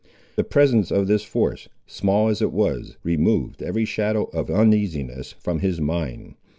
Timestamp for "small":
1.85-2.27